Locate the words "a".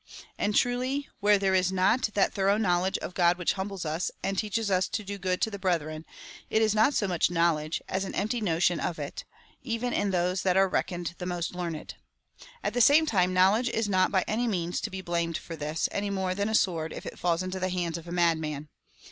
16.49-16.55, 18.07-18.11